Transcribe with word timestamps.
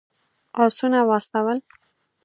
آسونه 0.63 0.99
واستول. 1.09 1.57